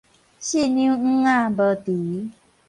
[0.03, 0.19] 四兩鈗仔
[1.51, 2.31] 無除